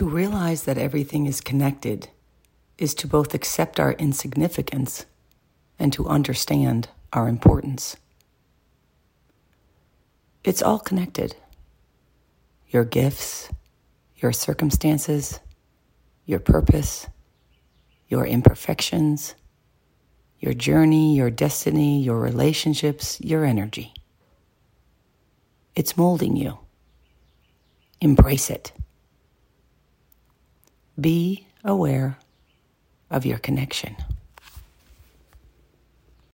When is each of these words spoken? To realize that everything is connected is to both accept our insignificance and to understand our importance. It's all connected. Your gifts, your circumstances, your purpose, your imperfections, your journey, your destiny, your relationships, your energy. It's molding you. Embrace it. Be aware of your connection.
To 0.00 0.08
realize 0.08 0.62
that 0.62 0.78
everything 0.78 1.26
is 1.26 1.42
connected 1.42 2.08
is 2.78 2.94
to 2.94 3.06
both 3.06 3.34
accept 3.34 3.78
our 3.78 3.92
insignificance 3.92 5.04
and 5.78 5.92
to 5.92 6.08
understand 6.08 6.88
our 7.12 7.28
importance. 7.28 7.98
It's 10.42 10.62
all 10.62 10.78
connected. 10.78 11.36
Your 12.70 12.86
gifts, 12.86 13.50
your 14.16 14.32
circumstances, 14.32 15.38
your 16.24 16.40
purpose, 16.40 17.06
your 18.08 18.24
imperfections, 18.24 19.34
your 20.38 20.54
journey, 20.54 21.14
your 21.14 21.30
destiny, 21.30 22.00
your 22.00 22.18
relationships, 22.18 23.20
your 23.20 23.44
energy. 23.44 23.92
It's 25.76 25.98
molding 25.98 26.36
you. 26.36 26.56
Embrace 28.00 28.48
it. 28.48 28.72
Be 30.98 31.46
aware 31.64 32.16
of 33.10 33.26
your 33.26 33.38
connection. 33.38 33.96